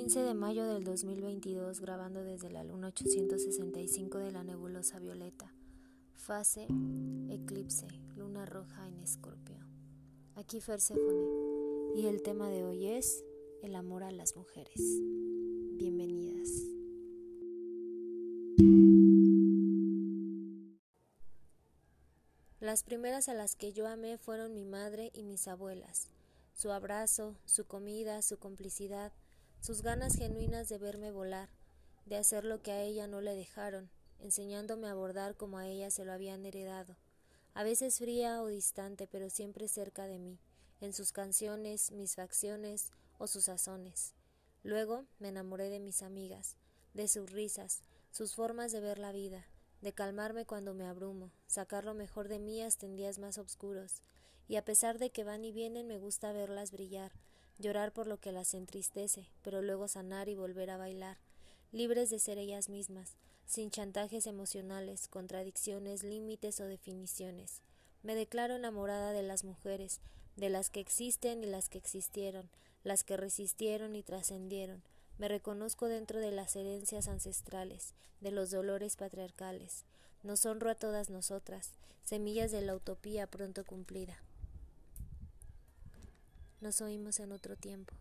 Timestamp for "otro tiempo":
87.32-87.94